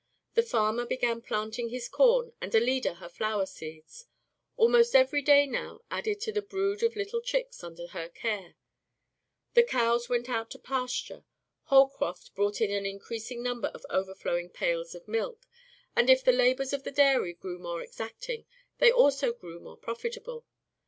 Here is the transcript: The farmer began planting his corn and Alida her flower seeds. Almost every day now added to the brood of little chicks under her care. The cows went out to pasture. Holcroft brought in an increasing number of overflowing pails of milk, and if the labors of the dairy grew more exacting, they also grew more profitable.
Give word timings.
The 0.33 0.41
farmer 0.41 0.83
began 0.87 1.21
planting 1.21 1.69
his 1.69 1.87
corn 1.87 2.33
and 2.41 2.55
Alida 2.55 2.95
her 2.95 3.07
flower 3.07 3.45
seeds. 3.45 4.05
Almost 4.57 4.95
every 4.95 5.21
day 5.21 5.45
now 5.45 5.81
added 5.91 6.19
to 6.21 6.31
the 6.31 6.41
brood 6.41 6.81
of 6.81 6.95
little 6.95 7.21
chicks 7.21 7.63
under 7.63 7.85
her 7.89 8.09
care. 8.09 8.55
The 9.53 9.61
cows 9.61 10.09
went 10.09 10.27
out 10.27 10.49
to 10.49 10.57
pasture. 10.57 11.23
Holcroft 11.65 12.33
brought 12.33 12.61
in 12.61 12.71
an 12.71 12.83
increasing 12.87 13.43
number 13.43 13.67
of 13.75 13.85
overflowing 13.91 14.49
pails 14.49 14.95
of 14.95 15.07
milk, 15.07 15.45
and 15.95 16.09
if 16.09 16.23
the 16.23 16.31
labors 16.31 16.73
of 16.73 16.81
the 16.83 16.89
dairy 16.89 17.33
grew 17.33 17.59
more 17.59 17.83
exacting, 17.83 18.47
they 18.79 18.91
also 18.91 19.31
grew 19.31 19.59
more 19.59 19.77
profitable. 19.77 20.47